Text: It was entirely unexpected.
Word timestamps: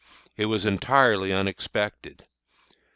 It 0.35 0.47
was 0.47 0.65
entirely 0.65 1.31
unexpected. 1.31 2.25